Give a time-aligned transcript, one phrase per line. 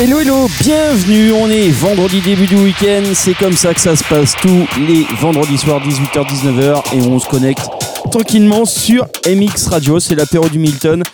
[0.00, 4.02] Hello hello, bienvenue, on est vendredi début du week-end, c'est comme ça que ça se
[4.02, 7.68] passe tous les vendredis soirs 18h-19h et on se connecte
[8.10, 11.04] tranquillement sur MX Radio, c'est l'apéro du Milton.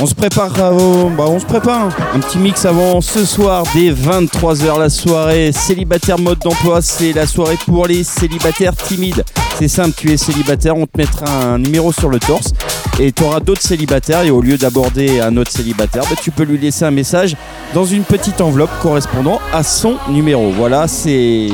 [0.00, 4.78] On se prépare bah, on se prépare un petit mix avant ce soir dès 23h
[4.78, 9.24] la soirée célibataire mode d'emploi, c'est la soirée pour les célibataires timides.
[9.58, 12.52] C'est simple, tu es célibataire, on te mettra un numéro sur le torse
[12.98, 16.44] et tu auras d'autres célibataires et au lieu d'aborder un autre célibataire, bah, tu peux
[16.44, 17.36] lui laisser un message
[17.74, 20.50] dans une petite enveloppe correspondant à son numéro.
[20.50, 21.48] Voilà, c'est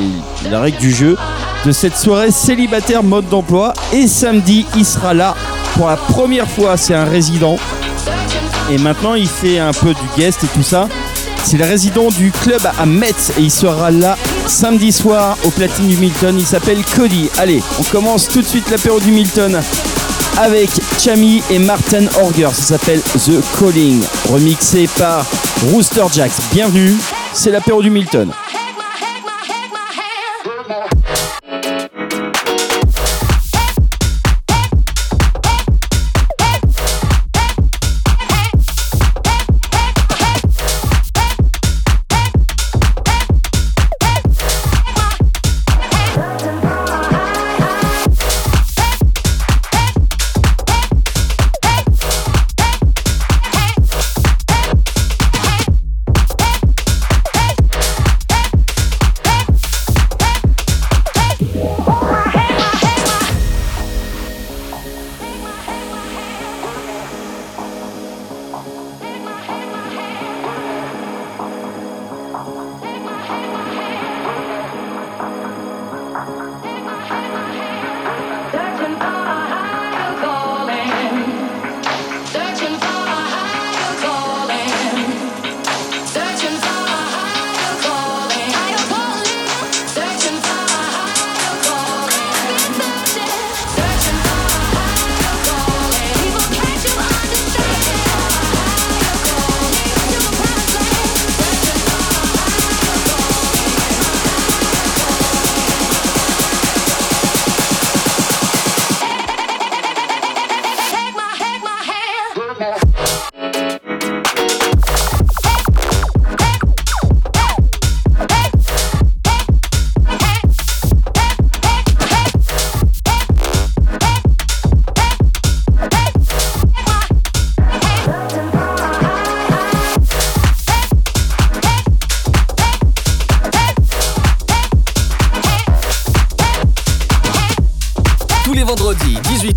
[0.51, 1.17] la règle du jeu
[1.65, 3.75] de cette soirée célibataire mode d'emploi.
[3.93, 5.35] Et samedi, il sera là
[5.75, 7.57] pour la première fois, c'est un résident.
[8.71, 10.89] Et maintenant, il fait un peu du guest et tout ça.
[11.45, 15.89] C'est le résident du club à Metz et il sera là samedi soir au platine
[15.89, 16.37] du Milton.
[16.39, 17.29] Il s'appelle Cody.
[17.39, 19.61] Allez, on commence tout de suite l'apéro du Milton
[20.39, 22.49] avec Chami et Martin Orger.
[22.53, 25.27] Ça s'appelle The Calling, remixé par
[25.71, 26.33] Rooster Jacks.
[26.53, 26.95] Bienvenue,
[27.33, 28.31] c'est l'apéro du Milton.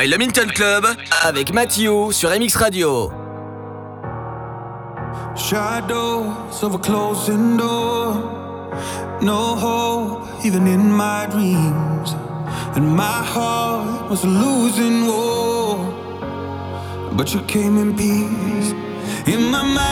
[0.00, 0.86] by le Minton Club
[1.22, 3.12] avec Mathieu sur MX Radio.
[5.36, 8.14] Shadows of a closing door.
[9.20, 12.14] No hope, even in my dreams.
[12.76, 15.84] And my heart was losing war.
[17.12, 18.72] But you came in peace
[19.26, 19.89] in my mind.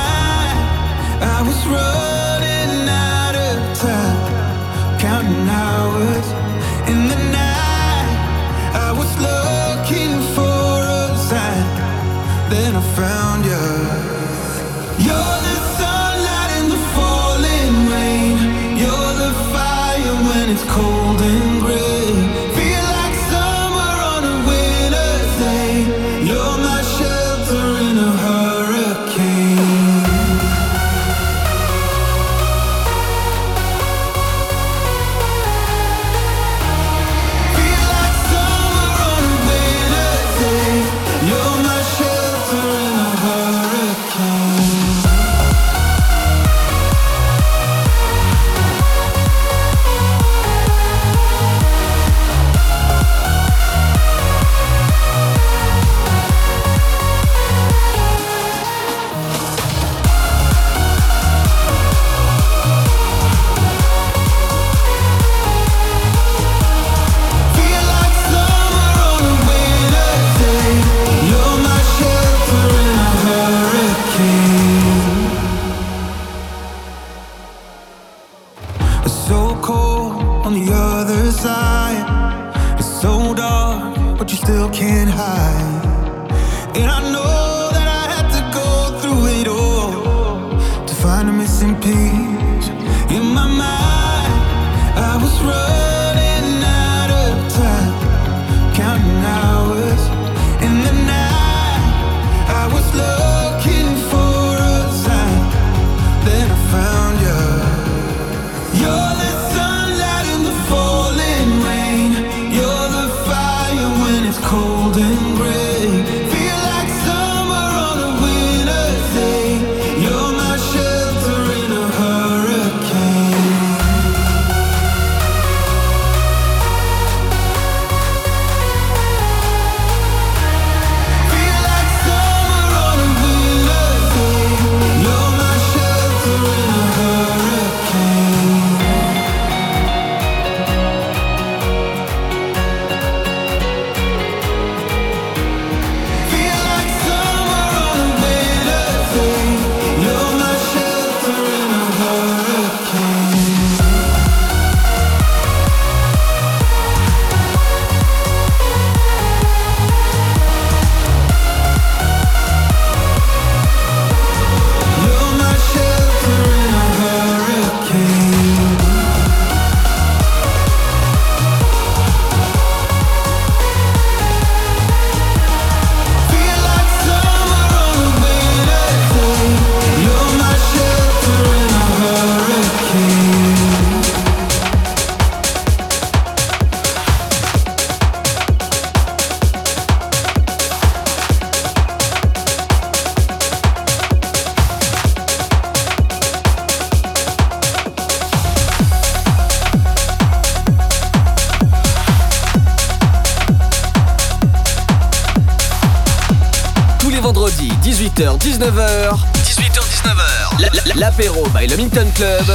[114.99, 115.28] golden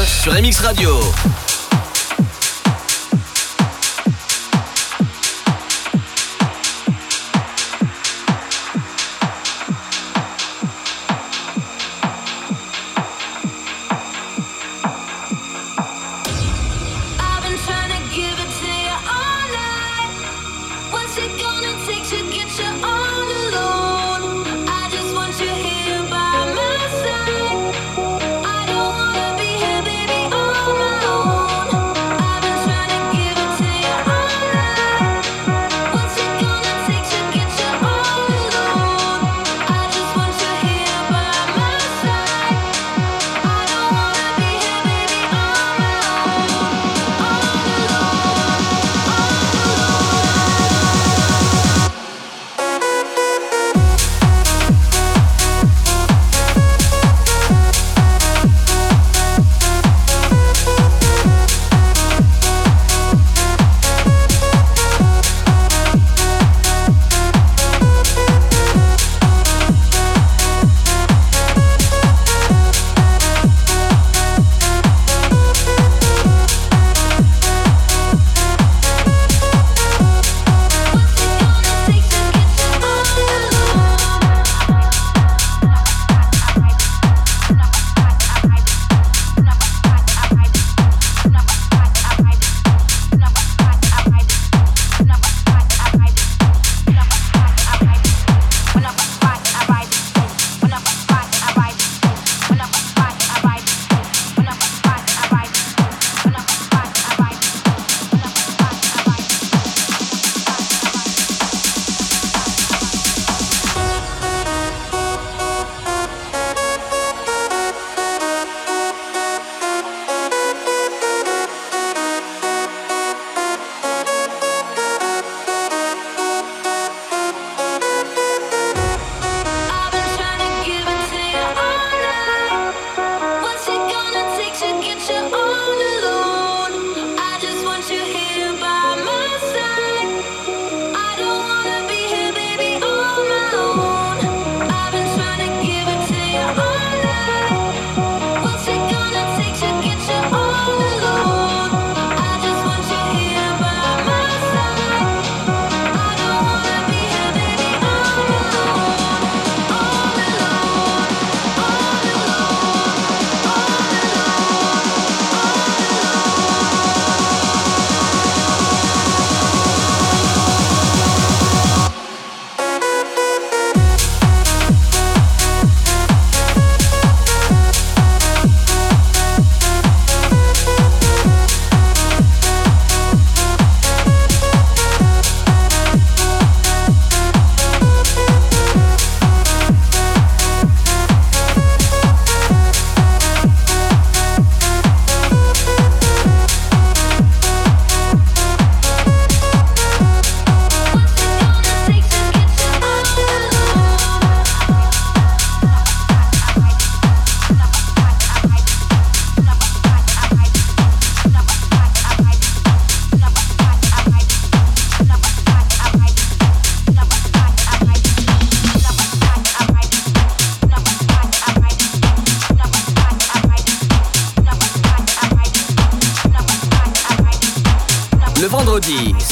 [0.06, 1.43] Sur MX Radio.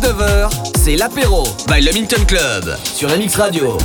[0.00, 0.50] 18h-19h,
[0.82, 3.76] c'est l'apéro by le Minton Club sur MX Radio.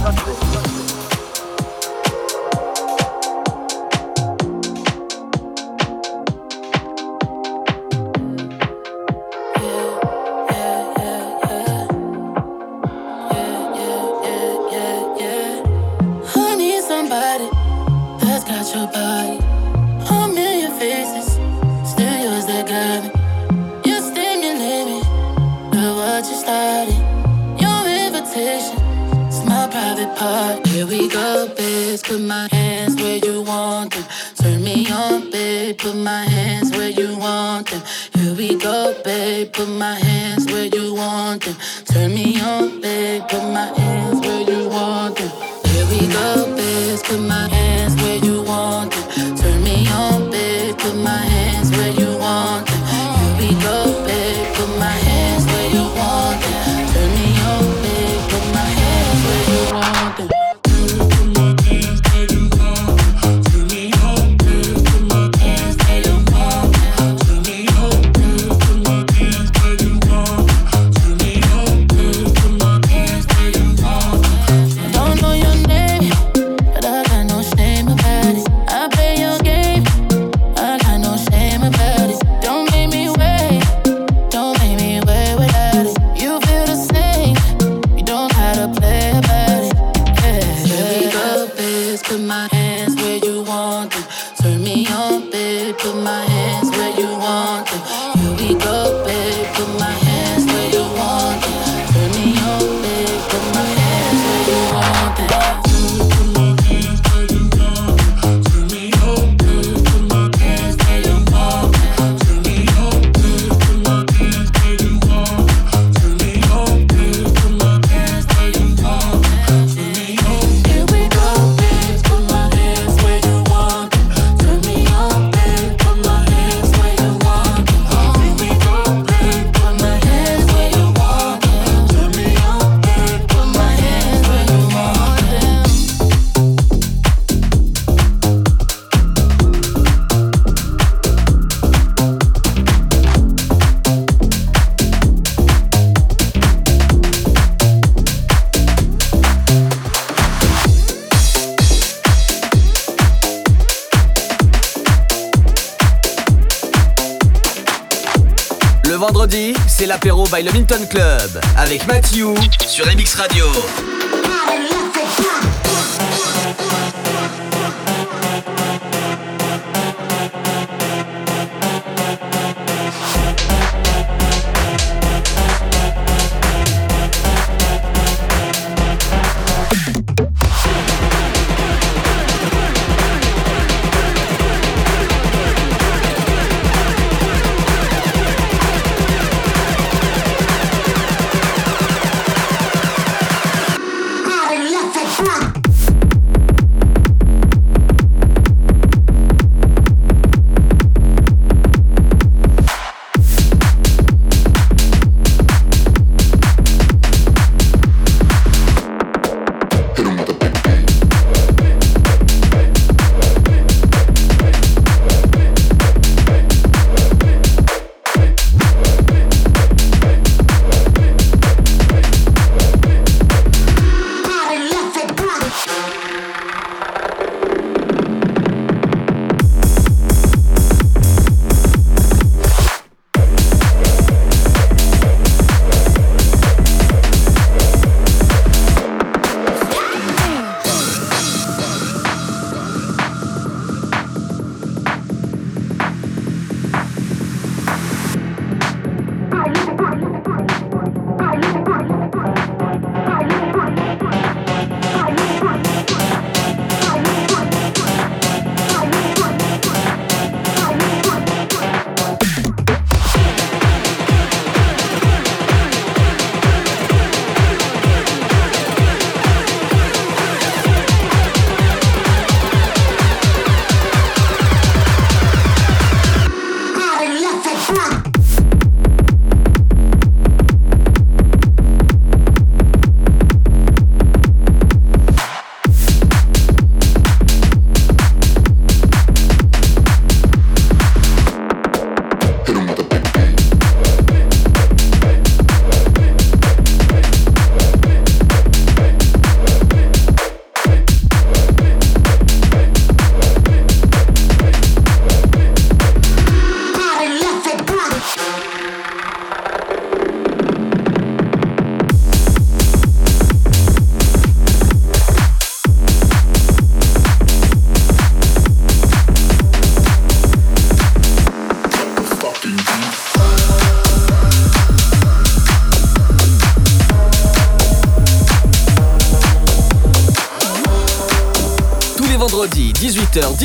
[160.36, 162.36] by le Minton Club avec Matthew
[162.68, 163.46] sur MX Radio.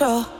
[0.00, 0.39] sure.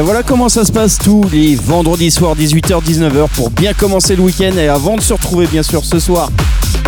[0.00, 4.22] Ben voilà comment ça se passe tous les vendredis soirs 18h-19h pour bien commencer le
[4.22, 6.30] week-end et avant de se retrouver bien sûr ce soir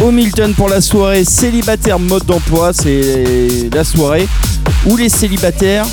[0.03, 2.72] au Milton pour la soirée célibataire mode d'emploi.
[2.72, 4.27] C'est la soirée
[4.87, 5.85] où les célibataires,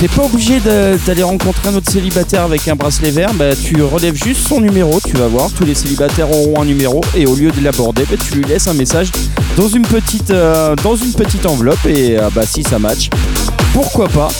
[0.00, 0.58] t'es pas obligé
[1.06, 4.98] d'aller rencontrer un autre célibataire avec un bracelet vert, bah, tu relèves juste son numéro,
[5.06, 8.16] tu vas voir, tous les célibataires auront un numéro et au lieu de l'aborder, bah,
[8.20, 9.12] tu lui laisses un message
[9.56, 10.74] dans une petite, euh,
[11.46, 13.10] enveloppe et euh, bah, si ça match,
[13.72, 14.30] pourquoi pas.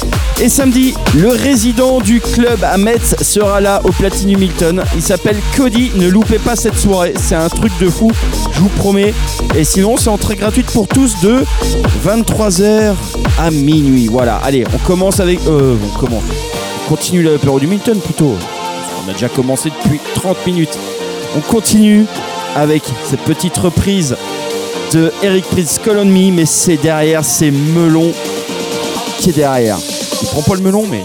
[0.41, 4.85] Et samedi, le résident du club à Metz sera là au Platinum Milton.
[4.95, 5.91] Il s'appelle Cody.
[5.97, 7.13] Ne loupez pas cette soirée.
[7.17, 8.13] C'est un truc de fou,
[8.53, 9.13] je vous promets.
[9.57, 11.43] Et sinon, c'est entrée gratuite pour tous de
[12.07, 12.95] 23h
[13.37, 14.07] à minuit.
[14.07, 15.41] Voilà, allez, on commence avec.
[15.49, 16.23] Euh, on commence.
[16.85, 18.37] On continue l'apéro du Milton plutôt.
[19.05, 20.79] On a déjà commencé depuis 30 minutes.
[21.37, 22.07] On continue
[22.55, 24.17] avec cette petite reprise
[24.93, 28.13] de Eric Prince Call on Me, mais c'est derrière, c'est melon
[29.19, 29.79] qui est derrière.
[30.21, 31.05] Il prend pas le melon, mais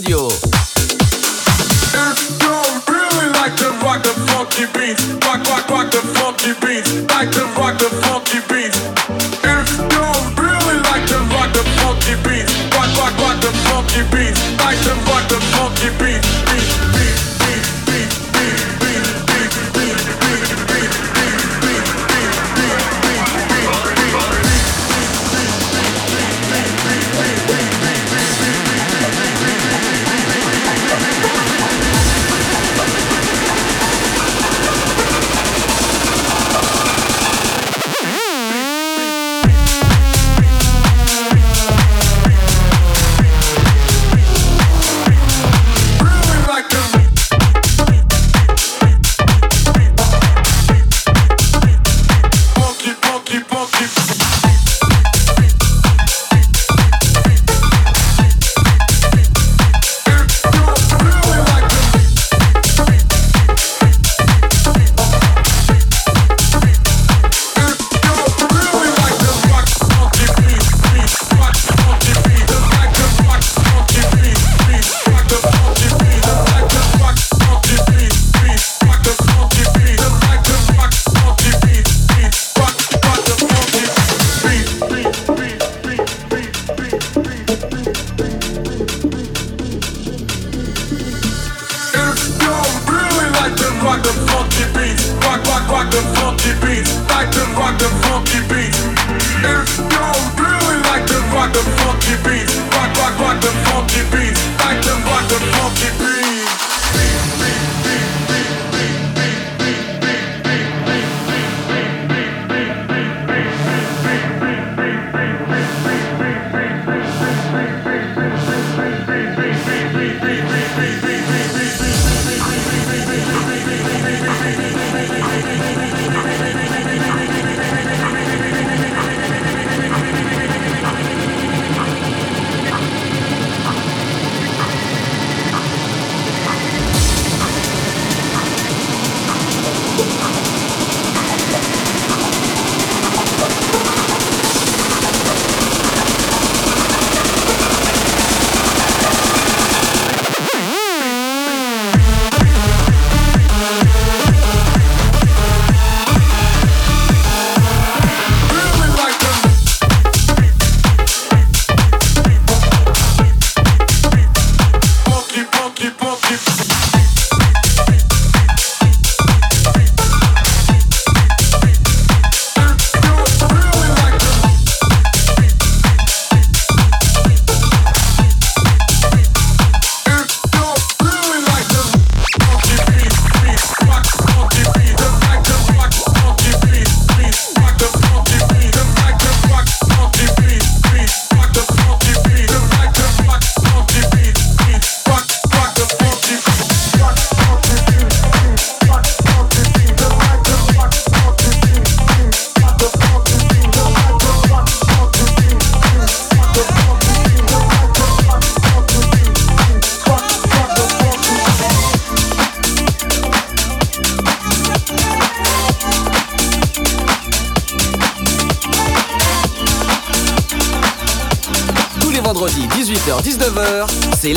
[0.00, 0.29] Radio.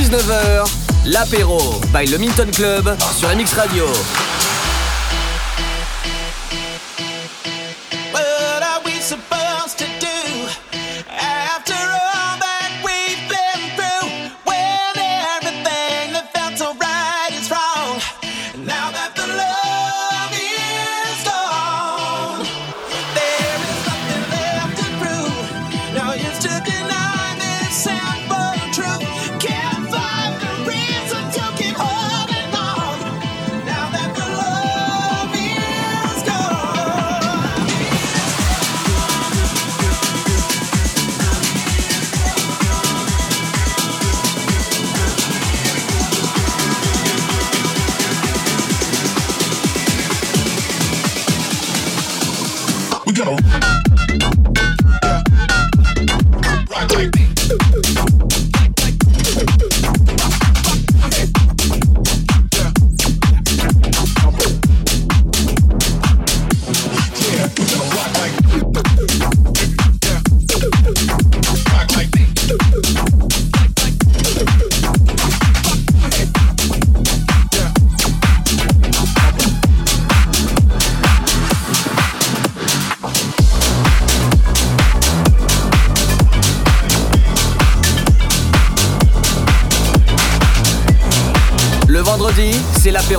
[0.00, 0.64] 18h-19h,
[1.06, 1.60] l'apéro
[1.92, 3.84] by le Minton Club sur MX Radio.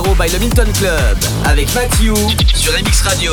[0.00, 2.14] By le Minton Club avec Matthew
[2.54, 3.32] sur MX Radio.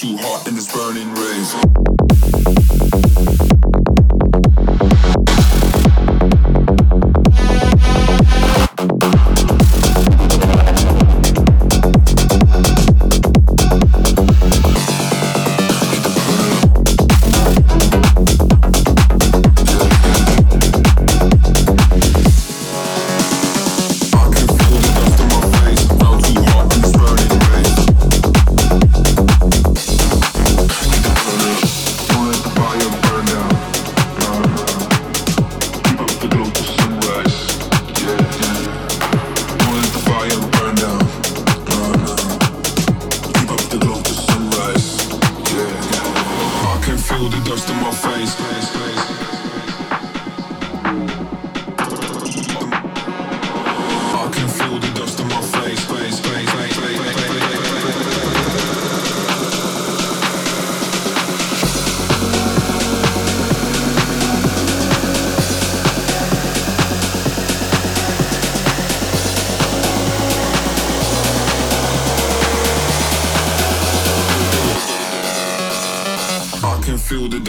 [0.00, 0.29] too hard.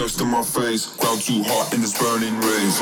[0.01, 0.87] dust in my face.
[0.97, 2.81] Ground too hot in this burning rays.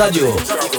[0.00, 0.69] Radio.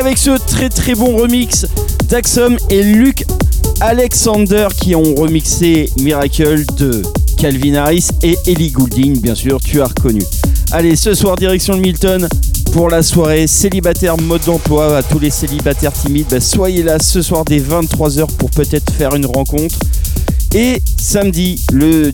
[0.00, 1.66] Avec ce très très bon remix
[2.08, 3.26] d'Axom et Luc
[3.80, 7.02] Alexander qui ont remixé Miracle de
[7.36, 10.22] Calvin Harris et Ellie Goulding, bien sûr, tu as reconnu.
[10.72, 12.26] Allez, ce soir, direction de Milton
[12.72, 14.96] pour la soirée célibataire mode d'emploi.
[14.96, 19.14] À tous les célibataires timides, bah, soyez là ce soir dès 23h pour peut-être faire
[19.14, 19.76] une rencontre.
[20.54, 22.10] Et samedi, le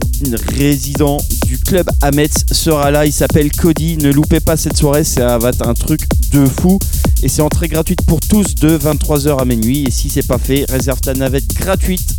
[0.58, 3.06] résident du club Ametz sera là.
[3.06, 3.96] Il s'appelle Cody.
[3.96, 6.00] Ne loupez pas cette soirée, ça va être un truc
[6.32, 6.78] de fou.
[7.22, 9.84] Et c'est entrée gratuite pour tous de 23h à minuit.
[9.86, 12.14] Et si c'est pas fait, réserve ta navette gratuite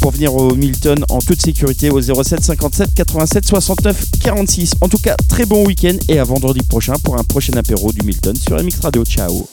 [0.00, 4.74] pour venir au Milton en toute sécurité au 07 57 87 69 46.
[4.80, 8.02] En tout cas, très bon week-end et à vendredi prochain pour un prochain apéro du
[8.04, 9.04] Milton sur MX Radio.
[9.04, 9.51] Ciao